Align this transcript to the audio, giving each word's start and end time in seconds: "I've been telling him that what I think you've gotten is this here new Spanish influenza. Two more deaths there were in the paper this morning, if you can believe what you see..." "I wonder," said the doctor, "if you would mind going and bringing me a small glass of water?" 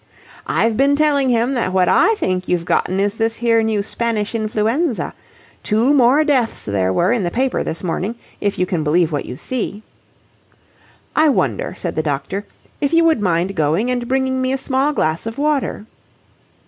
"I've 0.47 0.77
been 0.77 0.95
telling 0.95 1.29
him 1.29 1.53
that 1.53 1.71
what 1.71 1.87
I 1.87 2.15
think 2.15 2.47
you've 2.47 2.65
gotten 2.65 2.99
is 2.99 3.17
this 3.17 3.35
here 3.35 3.61
new 3.61 3.83
Spanish 3.83 4.33
influenza. 4.33 5.13
Two 5.61 5.93
more 5.93 6.23
deaths 6.23 6.65
there 6.65 6.91
were 6.91 7.11
in 7.11 7.21
the 7.21 7.29
paper 7.29 7.61
this 7.63 7.83
morning, 7.83 8.15
if 8.39 8.57
you 8.57 8.65
can 8.65 8.83
believe 8.83 9.11
what 9.11 9.27
you 9.27 9.35
see..." 9.35 9.83
"I 11.15 11.29
wonder," 11.29 11.75
said 11.75 11.93
the 11.95 12.01
doctor, 12.01 12.47
"if 12.81 12.93
you 12.93 13.03
would 13.03 13.21
mind 13.21 13.53
going 13.53 13.91
and 13.91 14.07
bringing 14.07 14.41
me 14.41 14.51
a 14.51 14.57
small 14.57 14.91
glass 14.91 15.27
of 15.27 15.37
water?" 15.37 15.85